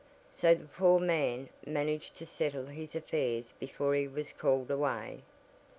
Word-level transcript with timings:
So 0.31 0.55
the 0.55 0.65
poor 0.65 0.99
man 0.99 1.49
managed 1.63 2.15
to 2.15 2.25
settle 2.25 2.65
his 2.65 2.95
affairs 2.95 3.53
before 3.59 3.93
he 3.93 4.07
was 4.07 4.31
called 4.31 4.71
away. 4.71 5.21